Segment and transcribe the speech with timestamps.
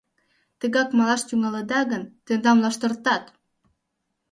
[0.59, 3.23] Тыгак малаш тӱҥалыда гын, тендам лаштыртат.